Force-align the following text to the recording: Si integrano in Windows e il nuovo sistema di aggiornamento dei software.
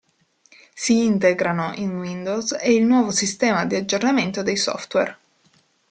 Si 0.73 1.03
integrano 1.05 1.73
in 1.75 1.95
Windows 1.99 2.57
e 2.59 2.73
il 2.73 2.83
nuovo 2.85 3.11
sistema 3.11 3.65
di 3.65 3.75
aggiornamento 3.75 4.41
dei 4.41 4.57
software. 4.57 5.15